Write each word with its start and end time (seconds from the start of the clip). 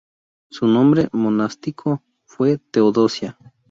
Su 0.49 0.65
nombre 0.67 1.09
monástico 1.11 2.01
fue 2.25 2.57
Teodosia. 2.57 3.37